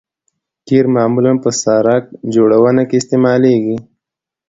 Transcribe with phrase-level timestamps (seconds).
[0.67, 2.03] قیر معمولاً په سرک
[2.33, 3.77] جوړونه کې استعمالیږي